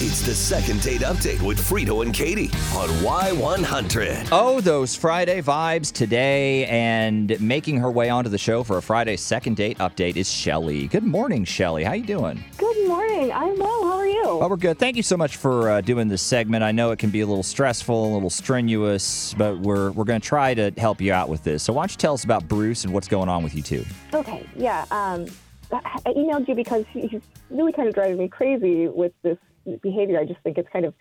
It's 0.00 0.22
the 0.22 0.32
second 0.32 0.80
date 0.82 1.00
update 1.00 1.42
with 1.42 1.58
Frito 1.58 2.04
and 2.04 2.14
Katie 2.14 2.50
on 2.72 2.88
Y100. 3.02 4.28
Oh, 4.30 4.60
those 4.60 4.94
Friday 4.94 5.42
vibes 5.42 5.90
today, 5.90 6.66
and 6.66 7.38
making 7.40 7.78
her 7.78 7.90
way 7.90 8.08
onto 8.08 8.30
the 8.30 8.38
show 8.38 8.62
for 8.62 8.78
a 8.78 8.80
Friday 8.80 9.16
second 9.16 9.56
date 9.56 9.76
update 9.78 10.14
is 10.14 10.30
Shelly. 10.30 10.86
Good 10.86 11.02
morning, 11.02 11.44
Shelly. 11.44 11.82
How 11.82 11.94
you 11.94 12.04
doing? 12.04 12.44
Good 12.58 12.86
morning. 12.86 13.32
I'm 13.32 13.58
well. 13.58 13.88
How 13.88 13.96
are 13.96 14.06
you? 14.06 14.22
Oh, 14.24 14.46
we're 14.48 14.56
good. 14.56 14.78
Thank 14.78 14.94
you 14.94 15.02
so 15.02 15.16
much 15.16 15.36
for 15.36 15.68
uh, 15.68 15.80
doing 15.80 16.06
this 16.06 16.22
segment. 16.22 16.62
I 16.62 16.70
know 16.70 16.92
it 16.92 17.00
can 17.00 17.10
be 17.10 17.22
a 17.22 17.26
little 17.26 17.42
stressful, 17.42 18.12
a 18.12 18.14
little 18.14 18.30
strenuous, 18.30 19.34
but 19.34 19.58
we're 19.58 19.90
we're 19.90 20.04
going 20.04 20.20
to 20.20 20.28
try 20.28 20.54
to 20.54 20.72
help 20.76 21.00
you 21.00 21.12
out 21.12 21.28
with 21.28 21.42
this. 21.42 21.64
So 21.64 21.72
why 21.72 21.82
don't 21.82 21.90
you 21.90 21.96
tell 21.96 22.14
us 22.14 22.22
about 22.22 22.46
Bruce 22.46 22.84
and 22.84 22.94
what's 22.94 23.08
going 23.08 23.28
on 23.28 23.42
with 23.42 23.56
you 23.56 23.62
two? 23.62 23.84
Okay. 24.14 24.46
Yeah. 24.54 24.86
Um, 24.92 25.26
I 25.72 25.98
I 26.06 26.12
emailed 26.12 26.46
you 26.46 26.54
because 26.54 26.84
he's 26.92 27.20
really 27.50 27.72
kind 27.72 27.88
of 27.88 27.96
driving 27.96 28.18
me 28.18 28.28
crazy 28.28 28.86
with 28.86 29.12
this 29.22 29.38
behavior. 29.82 30.18
I 30.18 30.24
just 30.24 30.40
think 30.42 30.58
it's 30.58 30.68
kind 30.72 30.84
of 30.84 30.94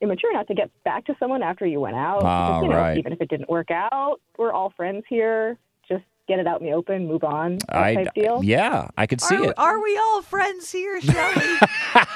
immature 0.00 0.32
not 0.32 0.46
to 0.48 0.54
get 0.54 0.70
back 0.84 1.04
to 1.06 1.16
someone 1.18 1.42
after 1.42 1.64
you 1.66 1.80
went 1.80 1.96
out. 1.96 2.22
Ah, 2.24 2.46
Because, 2.48 2.62
you 2.64 2.68
know, 2.70 2.76
right. 2.76 2.98
Even 2.98 3.12
if 3.12 3.20
it 3.20 3.28
didn't 3.28 3.48
work 3.48 3.70
out, 3.70 4.20
we're 4.38 4.52
all 4.52 4.70
friends 4.76 5.04
here. 5.08 5.58
Just 5.88 6.04
get 6.28 6.38
it 6.38 6.46
out 6.46 6.60
in 6.60 6.66
the 6.66 6.72
open, 6.72 7.06
move 7.06 7.24
on, 7.24 7.58
I 7.68 7.94
type 7.94 8.14
deal. 8.14 8.42
yeah, 8.44 8.88
I 8.96 9.06
could 9.06 9.20
see 9.20 9.36
Are, 9.36 9.44
it. 9.50 9.54
are 9.58 9.82
we 9.82 9.96
all 9.98 10.22
friends 10.22 10.70
here, 10.70 11.00
Shelly? 11.00 11.56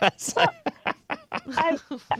I, 1.56 1.76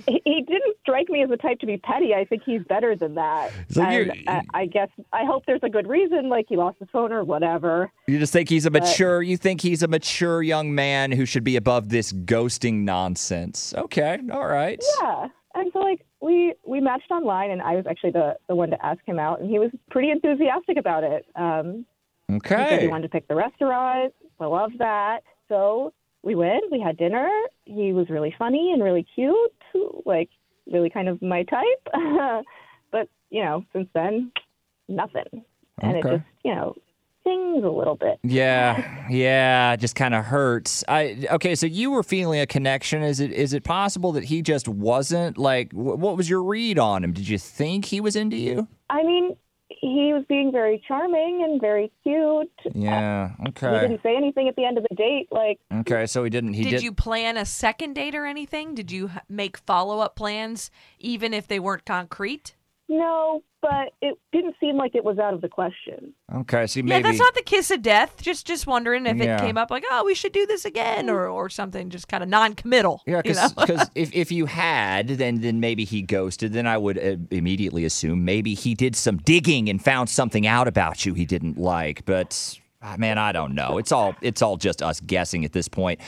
he 0.06 0.22
he 0.24 0.42
didn't 0.42 0.76
strike 0.82 1.08
me 1.08 1.22
as 1.22 1.28
the 1.30 1.36
type 1.36 1.60
to 1.60 1.66
be 1.66 1.76
petty. 1.76 2.14
I 2.14 2.24
think 2.24 2.42
he's 2.44 2.62
better 2.62 2.94
than 2.96 3.14
that. 3.14 3.50
So 3.70 3.82
and 3.82 4.12
I, 4.28 4.42
I 4.54 4.66
guess 4.66 4.88
I 5.12 5.24
hope 5.24 5.44
there's 5.46 5.62
a 5.62 5.68
good 5.68 5.86
reason, 5.88 6.28
like 6.28 6.46
he 6.48 6.56
lost 6.56 6.78
his 6.78 6.88
phone 6.92 7.12
or 7.12 7.24
whatever. 7.24 7.90
You 8.06 8.18
just 8.18 8.32
think 8.32 8.48
he's 8.48 8.66
a 8.66 8.70
But- 8.70 8.82
mature. 8.84 9.22
You 9.22 9.36
think 9.36 9.60
he's 9.60 9.82
a 9.82 9.88
mature 9.88 10.42
young 10.42 10.74
man 10.74 11.12
who 11.12 11.24
should 11.26 11.44
be 11.44 11.56
above 11.56 11.88
this 11.88 12.12
ghosting 12.12 12.84
nonsense. 12.84 13.74
Okay, 13.76 14.18
all 14.32 14.46
right. 14.46 14.82
Yeah. 15.02 15.28
And 15.54 15.70
so 15.72 15.78
like 15.78 16.02
we 16.20 16.54
we 16.66 16.80
matched 16.80 17.10
online 17.10 17.50
and 17.50 17.62
I 17.62 17.76
was 17.76 17.86
actually 17.88 18.10
the 18.12 18.36
the 18.48 18.54
one 18.54 18.70
to 18.70 18.84
ask 18.86 19.00
him 19.06 19.18
out 19.18 19.40
and 19.40 19.48
he 19.48 19.58
was 19.58 19.70
pretty 19.90 20.10
enthusiastic 20.10 20.76
about 20.76 21.02
it. 21.04 21.24
Um 21.34 21.86
he 22.28 22.38
said 22.48 22.82
he 22.82 22.88
wanted 22.88 23.04
to 23.04 23.08
pick 23.08 23.28
the 23.28 23.36
restaurant. 23.36 24.12
I 24.40 24.46
love 24.46 24.72
that. 24.78 25.20
So 25.48 25.92
we 26.26 26.34
went, 26.34 26.64
we 26.72 26.80
had 26.80 26.96
dinner. 26.96 27.28
He 27.64 27.92
was 27.92 28.10
really 28.10 28.34
funny 28.36 28.72
and 28.72 28.82
really 28.82 29.06
cute, 29.14 29.52
like 30.04 30.28
really 30.70 30.90
kind 30.90 31.08
of 31.08 31.22
my 31.22 31.44
type. 31.44 31.88
but, 32.92 33.08
you 33.30 33.42
know, 33.44 33.64
since 33.72 33.88
then 33.94 34.32
nothing. 34.88 35.44
And 35.80 35.96
Okay. 35.98 36.08
it 36.08 36.12
just, 36.18 36.24
you 36.44 36.54
know, 36.54 36.74
stings 37.20 37.64
a 37.64 37.68
little 37.68 37.94
bit. 37.96 38.18
Yeah, 38.24 39.08
yeah, 39.08 39.76
just 39.76 39.94
kind 39.94 40.14
of 40.14 40.24
hurts. 40.24 40.82
I 40.88 41.26
okay, 41.32 41.54
so 41.54 41.66
you 41.66 41.90
were 41.90 42.02
feeling 42.02 42.40
a 42.40 42.46
connection. 42.46 43.02
Is 43.02 43.20
it 43.20 43.30
is 43.32 43.52
it 43.52 43.62
possible 43.62 44.12
that 44.12 44.24
he 44.24 44.42
just 44.42 44.66
wasn't 44.68 45.36
like? 45.38 45.70
wh- 45.72 45.98
What 45.98 46.16
was 46.16 46.28
your 46.30 46.42
read 46.42 46.78
on 46.78 47.04
him? 47.04 47.12
Did 47.12 47.28
you 47.28 47.36
think 47.38 47.84
he 47.86 48.00
was 48.00 48.16
into 48.16 48.36
you? 48.36 48.68
I 48.90 49.02
mean, 49.02 49.36
he 49.68 50.12
was 50.12 50.24
being 50.28 50.52
very 50.52 50.82
charming 50.86 51.42
and 51.42 51.60
very 51.60 51.90
cute. 52.02 52.50
Yeah. 52.74 53.32
Okay. 53.48 53.72
He 53.74 53.80
didn't 53.80 54.02
say 54.02 54.16
anything 54.16 54.48
at 54.48 54.56
the 54.56 54.64
end 54.64 54.78
of 54.78 54.84
the 54.88 54.94
date 54.94 55.28
like 55.30 55.58
Okay. 55.72 56.06
So 56.06 56.24
he 56.24 56.30
didn't. 56.30 56.54
He 56.54 56.64
did, 56.64 56.70
did. 56.70 56.82
you 56.82 56.92
plan 56.92 57.36
a 57.36 57.44
second 57.44 57.94
date 57.94 58.14
or 58.14 58.26
anything? 58.26 58.74
Did 58.74 58.90
you 58.90 59.10
make 59.28 59.56
follow 59.58 60.00
up 60.00 60.16
plans, 60.16 60.70
even 60.98 61.34
if 61.34 61.48
they 61.48 61.58
weren't 61.58 61.84
concrete? 61.84 62.54
No, 62.88 63.42
but 63.62 63.92
it 64.00 64.16
didn't 64.32 64.54
seem 64.60 64.76
like 64.76 64.94
it 64.94 65.02
was 65.04 65.18
out 65.18 65.34
of 65.34 65.40
the 65.40 65.48
question. 65.48 66.12
Okay. 66.32 66.68
So 66.68 66.80
Yeah, 66.84 67.00
that's 67.00 67.18
not 67.18 67.34
the 67.34 67.42
kiss 67.42 67.70
of 67.72 67.82
death. 67.82 68.22
Just 68.22 68.46
just 68.46 68.66
wondering 68.66 69.06
if 69.06 69.16
Yeah. 69.16 69.36
it 69.36 69.40
came 69.40 69.58
up 69.58 69.70
like, 69.72 69.84
oh, 69.90 70.04
we 70.04 70.14
should 70.14 70.32
do 70.32 70.46
this 70.46 70.64
again, 70.64 71.10
or 71.10 71.26
or 71.26 71.48
something, 71.48 71.90
just 71.90 72.06
kind 72.06 72.22
of 72.22 72.28
non-committal. 72.28 73.02
Yeah, 73.06 73.22
you 73.24 73.34
know? 73.34 73.48
because 73.56 73.90
if, 73.96 74.14
if 74.14 74.30
you 74.30 74.46
had, 74.46 75.08
then 75.08 75.40
then 75.40 75.58
maybe 75.58 75.84
he 75.84 76.02
ghosted. 76.02 76.52
Then 76.52 76.66
I 76.68 76.78
would 76.78 76.96
uh, 76.98 77.16
immediately 77.32 77.84
assume 77.84 78.24
maybe 78.24 78.54
he 78.54 78.74
did 78.76 78.94
some 78.94 79.16
digging 79.16 79.68
and 79.68 79.82
found 79.82 80.08
something 80.08 80.46
out 80.46 80.68
about 80.68 81.04
you 81.04 81.14
he 81.14 81.24
didn't 81.24 81.58
like. 81.58 82.04
But 82.04 82.58
Ah, 82.88 82.94
man, 82.98 83.18
I 83.18 83.32
don't 83.32 83.56
know. 83.56 83.78
It's 83.78 83.90
all 83.90 84.14
it's 84.22 84.42
all 84.42 84.56
just 84.56 84.80
us 84.80 85.00
guessing 85.00 85.44
at 85.44 85.52
this 85.52 85.66
point. 85.66 86.00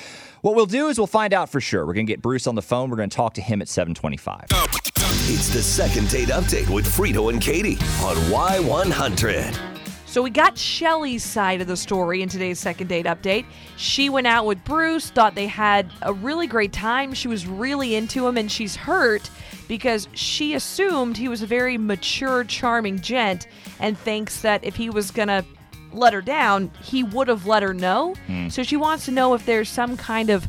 What 0.42 0.54
we'll 0.54 0.64
do 0.64 0.86
is 0.86 0.96
we'll 0.96 1.08
find 1.08 1.34
out 1.34 1.50
for 1.50 1.60
sure. 1.60 1.84
We're 1.84 1.94
gonna 1.94 2.04
get 2.04 2.22
Bruce 2.22 2.46
on 2.46 2.54
the 2.54 2.62
phone. 2.62 2.88
We're 2.88 2.98
gonna 2.98 3.08
talk 3.08 3.34
to 3.34 3.40
him 3.40 3.60
at 3.60 3.68
seven 3.68 3.94
twenty-five. 3.94 4.46
It's 4.50 5.48
the 5.52 5.60
second 5.60 6.08
date 6.08 6.28
update 6.28 6.72
with 6.72 6.86
Frito 6.86 7.32
and 7.32 7.42
Katie 7.42 7.78
on 8.04 8.14
Y100. 8.30 9.58
So 10.06 10.22
we 10.22 10.30
got 10.30 10.56
Shelly's 10.56 11.24
side 11.24 11.60
of 11.60 11.66
the 11.66 11.76
story 11.76 12.22
in 12.22 12.28
today's 12.28 12.60
second 12.60 12.86
date 12.86 13.06
update. 13.06 13.44
She 13.76 14.08
went 14.08 14.28
out 14.28 14.46
with 14.46 14.62
Bruce, 14.64 15.10
thought 15.10 15.34
they 15.34 15.48
had 15.48 15.90
a 16.02 16.12
really 16.12 16.46
great 16.46 16.72
time. 16.72 17.12
She 17.12 17.26
was 17.26 17.44
really 17.44 17.96
into 17.96 18.24
him, 18.26 18.38
and 18.38 18.50
she's 18.50 18.76
hurt 18.76 19.28
because 19.66 20.08
she 20.12 20.54
assumed 20.54 21.16
he 21.16 21.28
was 21.28 21.42
a 21.42 21.46
very 21.46 21.76
mature, 21.76 22.44
charming 22.44 23.00
gent, 23.00 23.48
and 23.80 23.98
thinks 23.98 24.42
that 24.42 24.62
if 24.62 24.76
he 24.76 24.88
was 24.90 25.10
gonna 25.10 25.44
let 25.92 26.12
her 26.12 26.20
down, 26.22 26.70
he 26.82 27.02
would 27.02 27.28
have 27.28 27.46
let 27.46 27.62
her 27.62 27.74
know. 27.74 28.14
So 28.50 28.62
she 28.62 28.76
wants 28.76 29.04
to 29.06 29.10
know 29.10 29.34
if 29.34 29.46
there's 29.46 29.68
some 29.68 29.96
kind 29.96 30.30
of 30.30 30.46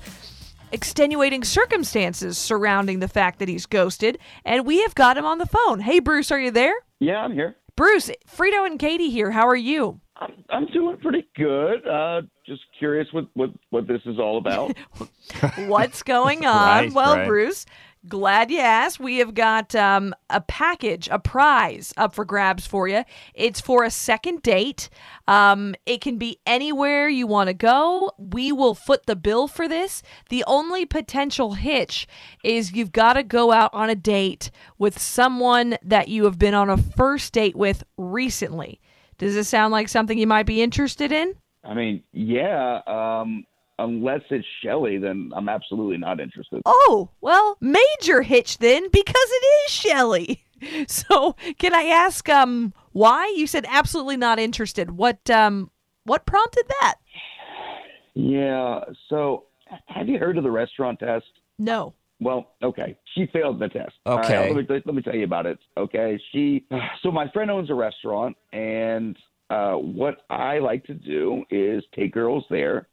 extenuating 0.72 1.44
circumstances 1.44 2.38
surrounding 2.38 3.00
the 3.00 3.08
fact 3.08 3.40
that 3.40 3.48
he's 3.50 3.66
ghosted, 3.66 4.20
and 4.46 4.66
we 4.66 4.82
have 4.82 4.96
got 4.96 5.18
him 5.18 5.26
on 5.26 5.38
the 5.38 5.46
phone. 5.46 5.80
Hey, 5.80 6.00
Bruce, 6.00 6.32
are 6.32 6.40
you 6.40 6.52
there? 6.52 6.76
Yeah, 7.00 7.18
I'm 7.18 7.34
here. 7.34 7.56
Bruce, 7.76 8.12
Frito 8.28 8.66
and 8.66 8.78
Katie 8.78 9.10
here. 9.10 9.32
How 9.32 9.48
are 9.48 9.56
you? 9.56 10.02
I'm, 10.18 10.44
I'm 10.50 10.66
doing 10.68 10.98
pretty 10.98 11.26
good. 11.36 11.88
Uh, 11.88 12.24
just 12.46 12.62
curious 12.78 13.08
what, 13.14 13.28
what, 13.36 13.52
what 13.70 13.88
this 13.88 14.02
is 14.06 14.20
all 14.20 14.38
about. 14.38 14.76
What's 15.68 16.04
going 16.04 16.46
on? 16.46 16.68
Right, 16.68 16.94
well, 16.94 17.16
right. 17.16 17.28
Bruce, 17.28 17.66
glad 18.08 18.52
you 18.52 18.60
asked. 18.60 19.00
We 19.00 19.18
have 19.18 19.34
got 19.34 19.76
um, 19.76 20.16
a 20.30 20.42
package, 20.42 21.10
a 21.12 21.20
prize 21.20 21.94
up 21.98 22.14
for 22.14 22.26
grabs 22.26 22.66
for 22.66 22.88
you. 22.88 23.04
It's 23.34 23.60
for 23.60 23.84
a 23.84 23.92
second 23.92 24.42
date. 24.42 24.90
Um, 25.28 25.76
it 25.86 26.02
can 26.02 26.18
be 26.18 26.40
anywhere 26.46 27.10
you 27.10 27.28
want 27.28 27.48
to 27.48 27.54
go. 27.54 28.12
We 28.18 28.52
will 28.52 28.76
foot 28.76 29.06
the 29.06 29.16
bill 29.16 29.48
for 29.48 29.68
this. 29.68 30.02
The 30.30 30.44
only 30.48 30.86
potential 30.86 31.54
hitch 31.54 32.08
is 32.44 32.74
you've 32.74 32.92
got 32.92 33.14
to 33.14 33.24
go 33.24 33.52
out 33.52 33.74
on 33.74 33.90
a 33.90 33.96
date 33.96 34.52
with 34.78 35.00
someone 35.00 35.78
that 35.84 36.08
you 36.08 36.24
have 36.26 36.40
been 36.40 36.54
on 36.54 36.70
a 36.70 36.78
first 36.78 37.34
date 37.34 37.56
with 37.56 37.84
recently. 37.98 38.80
Does 39.18 39.36
this 39.36 39.50
sound 39.50 39.72
like 39.72 39.90
something 39.90 40.18
you 40.18 40.28
might 40.28 40.46
be 40.46 40.62
interested 40.62 41.12
in? 41.12 41.36
I 41.64 41.74
mean, 41.74 42.04
yeah, 42.14 42.80
um, 42.88 43.44
unless 43.80 44.22
it's 44.30 44.46
Shelly, 44.64 44.98
then 45.00 45.32
I'm 45.36 45.50
absolutely 45.50 45.98
not 45.98 46.20
interested. 46.20 46.62
Oh, 46.66 47.10
well, 47.22 47.58
major 47.60 48.22
hitch 48.22 48.60
then 48.60 48.90
because 48.92 49.16
it 49.30 49.46
is 49.66 49.72
Shelly. 49.72 50.44
So, 50.88 51.38
can 51.58 51.74
I 51.74 51.84
ask 51.84 52.28
um 52.28 52.74
why 52.92 53.34
you 53.38 53.48
said 53.48 53.66
absolutely 53.70 54.18
not 54.18 54.40
interested? 54.40 54.92
What 54.92 55.30
um 55.30 55.72
what 56.04 56.26
prompted 56.26 56.66
that? 56.82 56.96
Yeah, 58.14 58.82
so 59.08 59.46
have 59.86 60.10
you 60.10 60.18
heard 60.20 60.38
of 60.38 60.44
the 60.44 60.52
restaurant 60.52 61.00
test? 61.00 61.26
No. 61.58 61.94
Well, 62.20 62.52
okay. 62.62 62.98
She 63.16 63.28
failed 63.32 63.60
the 63.60 63.70
test. 63.70 63.94
All 64.06 64.18
right, 64.18 64.26
Okay. 64.26 64.54
let, 64.54 64.70
me, 64.70 64.82
let 64.86 64.96
me 64.96 65.02
tell 65.02 65.16
you 65.16 65.24
about 65.24 65.46
it. 65.46 65.60
Okay. 65.78 66.20
She, 66.34 66.66
so 67.02 67.12
my 67.12 67.30
friend 67.32 67.50
owns 67.50 67.70
a 67.70 67.74
restaurant, 67.76 68.36
and 68.52 69.16
uh, 69.50 69.76
what 69.76 70.18
I 70.30 70.60
like 70.60 70.84
to 70.86 70.94
do 70.94 71.44
is 71.50 71.84
take 71.96 72.14
girls 72.14 72.44
there, 72.50 72.90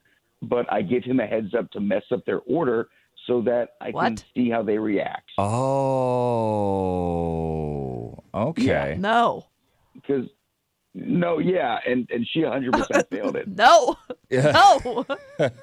but 0.48 0.70
I 0.72 0.82
give 0.82 1.04
him 1.04 1.20
a 1.20 1.26
heads 1.26 1.54
up 1.54 1.70
to 1.72 1.80
mess 1.80 2.04
up 2.12 2.24
their 2.24 2.40
order 2.46 2.88
so 3.26 3.40
that 3.42 3.70
I 3.80 3.92
can 3.92 4.16
see 4.34 4.50
how 4.50 4.62
they 4.62 4.78
react. 4.78 5.30
Oh, 6.86 8.18
okay. 8.34 8.96
No. 8.98 9.46
Because, 9.94 10.26
no, 10.94 11.38
yeah, 11.38 11.78
and, 11.86 12.08
and 12.10 12.26
she 12.32 12.40
100% 12.40 13.08
failed 13.10 13.36
it. 13.36 13.48
No. 13.48 13.96
No. 14.30 15.04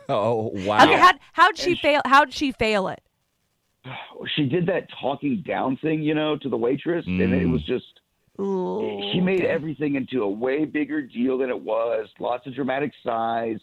Oh 0.07 0.51
wow. 0.53 0.83
Okay, 0.83 0.97
how 0.99 1.13
how'd 1.33 1.57
she 1.57 1.75
fail 1.75 2.01
how'd 2.05 2.31
she 2.33 2.51
fail 2.51 2.87
it? 2.89 3.01
She 4.35 4.45
did 4.45 4.67
that 4.67 4.87
talking 5.01 5.43
down 5.45 5.75
thing, 5.77 6.01
you 6.01 6.13
know, 6.15 6.37
to 6.37 6.47
the 6.47 6.55
waitress, 6.55 7.05
and 7.07 7.19
it 7.21 7.43
Mm. 7.43 7.51
was 7.51 7.63
just. 7.65 7.83
Ooh, 8.39 9.01
she 9.11 9.19
made 9.19 9.41
okay. 9.41 9.47
everything 9.49 9.95
into 9.95 10.23
a 10.23 10.29
way 10.29 10.63
bigger 10.65 11.01
deal 11.01 11.37
than 11.37 11.49
it 11.49 11.59
was. 11.61 12.07
Lots 12.19 12.47
of 12.47 12.55
dramatic 12.55 12.91
sighs. 13.03 13.59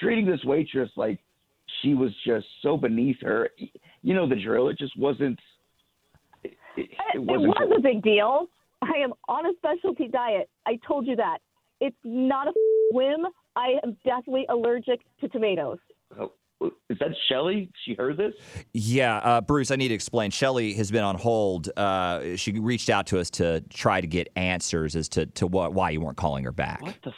Treating 0.00 0.26
this 0.26 0.40
waitress 0.44 0.90
like 0.96 1.18
she 1.82 1.94
was 1.94 2.10
just 2.26 2.46
so 2.62 2.76
beneath 2.76 3.16
her. 3.22 3.50
You 4.02 4.14
know 4.14 4.28
the 4.28 4.36
drill. 4.36 4.68
It 4.68 4.78
just 4.78 4.96
wasn't. 4.98 5.38
It, 6.44 6.56
it, 6.76 6.90
it 6.90 7.16
It 7.16 7.18
wasn't. 7.22 7.48
was 7.48 7.72
a 7.76 7.80
big 7.80 8.02
deal. 8.02 8.46
I 8.82 8.92
am 9.02 9.12
on 9.28 9.46
a 9.46 9.52
specialty 9.56 10.08
diet. 10.08 10.48
I 10.66 10.78
told 10.86 11.06
you 11.06 11.16
that. 11.16 11.38
It's 11.80 11.96
not 12.04 12.48
a 12.48 12.52
whim. 12.92 13.26
I 13.56 13.74
am 13.84 13.96
deathly 14.04 14.46
allergic 14.48 15.00
to 15.20 15.28
tomatoes. 15.28 15.78
Oh, 16.18 16.32
Is 16.88 16.98
that 17.00 17.10
Shelly? 17.28 17.70
She 17.84 17.94
heard 17.94 18.16
this? 18.16 18.34
Yeah, 18.72 19.16
uh, 19.18 19.40
Bruce, 19.40 19.70
I 19.70 19.76
need 19.76 19.88
to 19.88 19.94
explain. 19.94 20.30
Shelly 20.30 20.74
has 20.74 20.90
been 20.90 21.04
on 21.04 21.16
hold. 21.16 21.70
Uh, 21.76 22.36
she 22.36 22.52
reached 22.52 22.88
out 22.90 23.06
to 23.08 23.18
us 23.18 23.30
to 23.30 23.60
try 23.68 24.00
to 24.00 24.06
get 24.06 24.28
answers 24.36 24.94
as 24.96 25.08
to, 25.10 25.26
to 25.26 25.46
what, 25.46 25.72
why 25.72 25.90
you 25.90 26.00
weren't 26.00 26.16
calling 26.16 26.44
her 26.44 26.52
back. 26.52 26.82
What 26.82 26.96
the? 27.02 27.12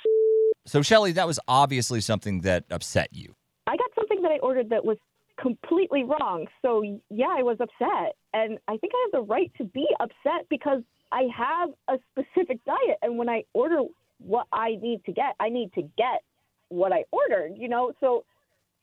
F- 0.71 0.73
So, 0.73 0.83
Shelly, 0.83 1.13
that 1.13 1.27
was 1.27 1.41
obviously 1.49 2.01
something 2.01 2.43
that 2.43 2.65
upset 2.71 3.09
you. 3.13 3.35
I 3.67 3.77
got 3.77 3.91
something 3.95 4.23
that 4.23 4.31
I 4.31 4.39
ordered 4.39 4.71
that 4.71 4.85
was 4.85 4.99
completely 5.37 6.05
wrong. 6.05 6.47
So 6.63 6.83
yeah, 7.11 7.35
I 7.37 7.43
was 7.43 7.57
upset, 7.61 8.15
and 8.33 8.59
I 8.69 8.77
think 8.77 8.93
I 8.95 9.07
have 9.07 9.13
the 9.13 9.33
right 9.33 9.51
to 9.59 9.65
be 9.65 9.87
upset 9.99 10.47
because 10.49 10.83
I 11.11 11.23
have 11.37 11.71
a 11.89 11.99
specific 12.13 12.65
diet, 12.65 12.99
and 13.03 13.19
when 13.19 13.29
I 13.29 13.45
order 13.53 13.83
what 14.19 14.47
I 14.53 14.77
need 14.81 15.05
to 15.07 15.13
get, 15.13 15.35
I 15.41 15.49
need 15.49 15.73
to 15.75 15.83
get 15.97 16.23
what 16.69 16.93
I 16.93 17.05
ordered. 17.11 17.53
You 17.57 17.69
know, 17.69 17.93
so 18.01 18.25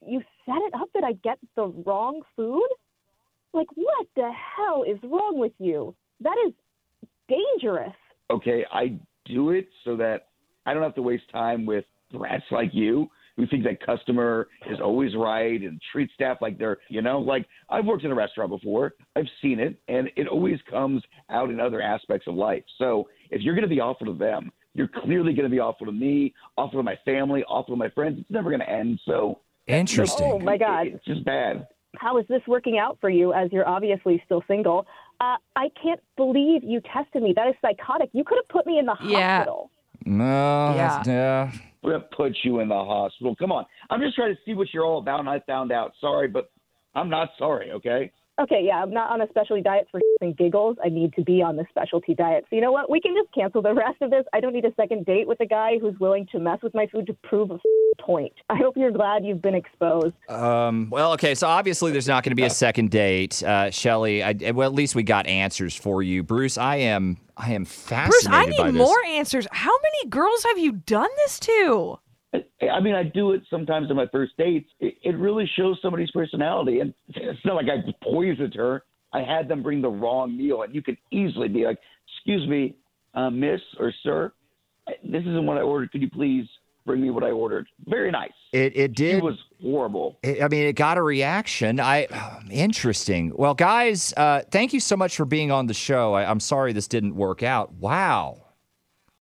you 0.05 0.21
set 0.45 0.57
it 0.57 0.73
up 0.73 0.89
that 0.93 1.03
I 1.03 1.13
get 1.13 1.39
the 1.55 1.67
wrong 1.85 2.21
food. 2.35 2.67
Like, 3.53 3.67
what 3.75 4.07
the 4.15 4.29
hell 4.31 4.83
is 4.83 4.97
wrong 5.03 5.39
with 5.39 5.53
you? 5.57 5.95
That 6.21 6.35
is 6.47 6.53
dangerous. 7.29 7.95
Okay, 8.29 8.65
I 8.71 8.97
do 9.25 9.51
it 9.51 9.69
so 9.85 9.95
that 9.97 10.27
I 10.67 10.73
don't 10.73 10.83
have 10.83 10.95
to 10.95 11.01
waste 11.01 11.23
time 11.31 11.65
with 11.65 11.85
rats 12.13 12.43
like 12.51 12.69
you 12.73 13.07
who 13.37 13.47
think 13.47 13.63
that 13.63 13.79
customer 13.85 14.47
is 14.69 14.79
always 14.83 15.15
right 15.15 15.61
and 15.61 15.79
treat 15.91 16.09
staff 16.13 16.37
like 16.41 16.57
they're, 16.57 16.77
you 16.89 17.01
know, 17.01 17.19
like 17.19 17.45
I've 17.69 17.85
worked 17.85 18.03
in 18.03 18.11
a 18.11 18.15
restaurant 18.15 18.49
before. 18.49 18.93
I've 19.15 19.27
seen 19.41 19.59
it 19.59 19.79
and 19.87 20.09
it 20.17 20.27
always 20.27 20.59
comes 20.69 21.01
out 21.29 21.49
in 21.49 21.59
other 21.59 21.81
aspects 21.81 22.27
of 22.27 22.35
life. 22.35 22.63
So 22.77 23.07
if 23.29 23.41
you're 23.41 23.53
going 23.55 23.67
to 23.67 23.73
be 23.73 23.79
awful 23.79 24.07
to 24.07 24.13
them, 24.13 24.51
you're 24.73 24.89
clearly 24.89 25.33
going 25.33 25.45
to 25.45 25.49
be 25.49 25.59
awful 25.59 25.85
to 25.85 25.91
me, 25.93 26.33
awful 26.57 26.79
to 26.79 26.83
my 26.83 26.97
family, 27.05 27.43
awful 27.47 27.75
to 27.75 27.79
my 27.79 27.89
friends. 27.91 28.19
It's 28.19 28.29
never 28.31 28.49
going 28.49 28.59
to 28.61 28.69
end. 28.69 28.99
So 29.05 29.39
Interesting. 29.67 30.31
Oh 30.33 30.39
my 30.39 30.57
God. 30.57 30.87
it's 30.87 31.05
just 31.05 31.23
bad. 31.23 31.67
How 31.95 32.17
is 32.17 32.25
this 32.27 32.41
working 32.47 32.77
out 32.77 32.97
for 32.99 33.09
you 33.09 33.33
as 33.33 33.49
you're 33.51 33.67
obviously 33.67 34.21
still 34.25 34.43
single? 34.47 34.85
Uh, 35.21 35.37
I 35.55 35.69
can't 35.81 35.99
believe 36.15 36.63
you 36.63 36.81
tested 36.93 37.23
me. 37.23 37.33
That 37.35 37.47
is 37.47 37.55
psychotic. 37.61 38.09
You 38.13 38.23
could 38.23 38.37
have 38.37 38.47
put 38.49 38.65
me 38.67 38.77
in 38.79 38.85
the 38.85 38.95
Yeah. 39.03 39.37
hospital. 39.37 39.71
No, 40.07 40.73
Yeah. 40.75 41.03
yeah. 41.05 41.51
We're 41.83 41.91
going 41.91 42.01
to 42.09 42.15
put 42.15 42.37
you 42.43 42.59
in 42.61 42.69
the 42.69 42.75
hospital. 42.75 43.35
Come 43.35 43.51
on. 43.51 43.65
I'm 43.89 44.01
just 44.01 44.15
trying 44.15 44.33
to 44.33 44.39
see 44.45 44.53
what 44.53 44.73
you're 44.73 44.85
all 44.85 44.99
about, 44.99 45.19
and 45.19 45.29
I 45.29 45.39
found 45.41 45.71
out. 45.71 45.93
Sorry, 46.01 46.27
but 46.27 46.49
I'm 46.95 47.09
not 47.09 47.29
sorry, 47.37 47.71
okay? 47.71 48.11
Okay, 48.39 48.61
yeah, 48.63 48.83
I'm 48.83 48.91
not 48.91 49.09
on 49.09 49.21
a 49.21 49.27
specialty 49.29 49.63
diet 49.63 49.87
for 49.91 49.99
and 50.21 50.35
giggles. 50.35 50.77
I 50.83 50.89
need 50.89 51.13
to 51.13 51.23
be 51.23 51.41
on 51.41 51.55
the 51.55 51.65
specialty 51.69 52.13
diet. 52.13 52.45
So 52.49 52.55
you 52.55 52.61
know 52.61 52.71
what? 52.71 52.89
We 52.89 52.99
can 52.99 53.13
just 53.15 53.33
cancel 53.33 53.61
the 53.61 53.73
rest 53.75 54.01
of 54.01 54.09
this. 54.09 54.25
I 54.33 54.39
don't 54.39 54.53
need 54.53 54.65
a 54.65 54.73
second 54.75 55.05
date 55.05 55.27
with 55.27 55.39
a 55.41 55.45
guy 55.45 55.77
who's 55.79 55.97
willing 55.99 56.27
to 56.31 56.39
mess 56.39 56.59
with 56.61 56.73
my 56.73 56.87
food 56.87 57.07
to 57.07 57.13
prove 57.13 57.51
a 57.51 57.59
point. 57.99 58.33
I 58.49 58.55
hope 58.55 58.77
you're 58.77 58.91
glad 58.91 59.25
you've 59.25 59.41
been 59.41 59.55
exposed. 59.55 60.15
Um, 60.29 60.89
well, 60.89 61.13
okay, 61.13 61.35
so 61.35 61.47
obviously 61.47 61.91
there's 61.91 62.07
not 62.07 62.23
going 62.23 62.31
to 62.31 62.35
be 62.35 62.43
a 62.43 62.49
second 62.49 62.91
date, 62.91 63.43
uh, 63.43 63.71
Shelly. 63.71 64.23
I, 64.23 64.51
well, 64.51 64.67
at 64.67 64.73
least 64.73 64.95
we 64.95 65.03
got 65.03 65.27
answers 65.27 65.75
for 65.75 66.01
you, 66.03 66.23
Bruce. 66.23 66.57
I 66.57 66.77
am, 66.77 67.17
I 67.35 67.53
am 67.53 67.65
fascinated 67.65 68.11
Bruce, 68.11 68.27
I 68.27 68.45
by 68.45 68.49
need 68.49 68.75
this. 68.75 68.87
more 68.87 69.03
answers. 69.05 69.47
How 69.51 69.73
many 69.81 70.09
girls 70.09 70.43
have 70.43 70.57
you 70.57 70.73
done 70.73 71.09
this 71.25 71.39
to? 71.41 71.99
I 72.33 72.43
I 72.67 72.79
mean, 72.79 72.95
I 72.95 73.03
do 73.03 73.31
it 73.31 73.41
sometimes 73.49 73.89
on 73.89 73.95
my 73.95 74.07
first 74.11 74.33
dates. 74.37 74.69
It, 74.79 74.95
it 75.03 75.17
really 75.17 75.49
shows 75.57 75.77
somebody's 75.81 76.11
personality, 76.11 76.79
and 76.81 76.93
it's 77.09 77.45
not 77.45 77.55
like 77.55 77.67
I 77.67 77.77
poisoned 78.03 78.53
her. 78.55 78.83
I 79.13 79.21
had 79.21 79.47
them 79.47 79.63
bring 79.63 79.81
the 79.81 79.89
wrong 79.89 80.35
meal, 80.37 80.61
and 80.63 80.75
you 80.75 80.81
could 80.81 80.97
easily 81.11 81.47
be 81.47 81.65
like, 81.65 81.79
"Excuse 82.17 82.47
me, 82.47 82.75
uh, 83.13 83.29
Miss 83.29 83.61
or 83.79 83.93
Sir, 84.03 84.33
this 85.03 85.21
isn't 85.21 85.45
what 85.45 85.57
I 85.57 85.61
ordered. 85.61 85.91
Could 85.91 86.01
you 86.01 86.09
please 86.09 86.45
bring 86.85 87.01
me 87.01 87.09
what 87.09 87.23
I 87.23 87.31
ordered?" 87.31 87.67
Very 87.85 88.11
nice. 88.11 88.31
It, 88.51 88.73
it 88.75 88.77
It 88.77 88.95
did. 88.95 89.23
was 89.23 89.37
horrible. 89.61 90.19
It, 90.23 90.43
I 90.43 90.49
mean, 90.49 90.65
it 90.67 90.73
got 90.73 90.97
a 90.97 91.01
reaction. 91.01 91.79
I 91.79 92.07
interesting. 92.51 93.31
Well, 93.35 93.53
guys, 93.53 94.13
uh, 94.17 94.41
thank 94.51 94.73
you 94.73 94.79
so 94.81 94.97
much 94.97 95.15
for 95.15 95.25
being 95.25 95.51
on 95.51 95.67
the 95.67 95.73
show. 95.73 96.13
I, 96.13 96.29
I'm 96.29 96.41
sorry 96.41 96.73
this 96.73 96.87
didn't 96.89 97.15
work 97.15 97.43
out. 97.43 97.71
Wow. 97.73 98.43